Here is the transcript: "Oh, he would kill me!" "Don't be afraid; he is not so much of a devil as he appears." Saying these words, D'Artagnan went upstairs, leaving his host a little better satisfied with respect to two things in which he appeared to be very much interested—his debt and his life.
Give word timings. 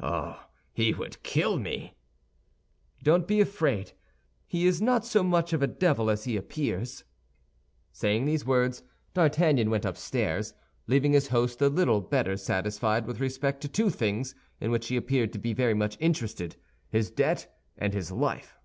"Oh, 0.00 0.46
he 0.72 0.94
would 0.94 1.20
kill 1.24 1.58
me!" 1.58 1.96
"Don't 3.02 3.26
be 3.26 3.40
afraid; 3.40 3.90
he 4.46 4.64
is 4.64 4.80
not 4.80 5.04
so 5.04 5.24
much 5.24 5.52
of 5.52 5.62
a 5.62 5.66
devil 5.66 6.08
as 6.10 6.22
he 6.22 6.36
appears." 6.36 7.02
Saying 7.90 8.24
these 8.24 8.46
words, 8.46 8.84
D'Artagnan 9.14 9.68
went 9.68 9.84
upstairs, 9.84 10.54
leaving 10.86 11.12
his 11.12 11.26
host 11.26 11.60
a 11.60 11.66
little 11.68 12.00
better 12.00 12.36
satisfied 12.36 13.04
with 13.04 13.18
respect 13.18 13.62
to 13.62 13.68
two 13.68 13.90
things 13.90 14.36
in 14.60 14.70
which 14.70 14.86
he 14.86 14.96
appeared 14.96 15.32
to 15.32 15.40
be 15.40 15.52
very 15.52 15.74
much 15.74 15.96
interested—his 15.98 17.10
debt 17.10 17.52
and 17.76 17.92
his 17.92 18.12
life. 18.12 18.60